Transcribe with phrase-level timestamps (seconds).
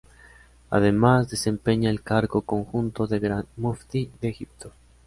[0.71, 4.71] Además desempeña el cargo conjunto de gran muftí de Egipto.